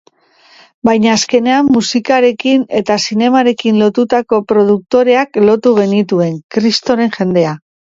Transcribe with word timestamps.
Baina 0.87 1.11
azkenean 1.15 1.69
musikarekin 1.75 2.65
eta 2.81 2.97
zinemarekin 3.05 3.79
lotutako 3.85 4.43
produktoreak 4.55 5.43
lortu 5.49 5.79
genituen, 5.83 6.45
kristoren 6.59 7.19
jendea. 7.23 7.59